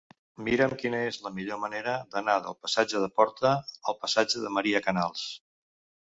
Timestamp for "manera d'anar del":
1.65-2.57